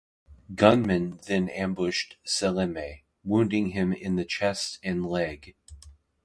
Gunmen 0.55 1.19
then 1.27 1.47
ambushed 1.49 2.17
Salemme, 2.25 3.03
wounding 3.23 3.67
him 3.69 3.93
in 3.93 4.15
the 4.15 4.25
chest 4.25 4.79
and 4.81 5.05
leg. 5.05 5.53